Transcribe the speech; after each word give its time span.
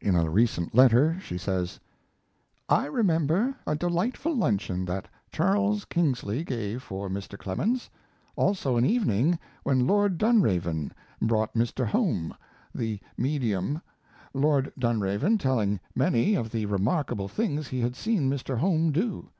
In 0.00 0.14
a 0.14 0.30
recent 0.30 0.76
letter 0.76 1.18
she 1.20 1.36
says: 1.36 1.80
I 2.68 2.86
remember 2.86 3.56
a 3.66 3.74
delightful 3.74 4.32
luncheon 4.36 4.84
that 4.84 5.08
Charles 5.32 5.84
Kingsley 5.86 6.44
gave 6.44 6.84
for 6.84 7.08
Mr. 7.10 7.36
Clemens; 7.36 7.90
also 8.36 8.76
an 8.76 8.84
evening 8.84 9.40
when 9.64 9.84
Lord 9.88 10.18
Dunraven 10.18 10.92
brought 11.20 11.54
Mr. 11.54 11.84
Home, 11.84 12.32
the 12.72 13.00
medium, 13.18 13.82
Lord 14.32 14.72
Dunraven 14.78 15.36
telling 15.36 15.80
many 15.96 16.36
of 16.36 16.52
the 16.52 16.66
remarkable 16.66 17.26
things 17.26 17.66
he 17.66 17.80
had 17.80 17.96
seen 17.96 18.30
Mr. 18.30 18.58
Home 18.58 18.92
do. 18.92 19.30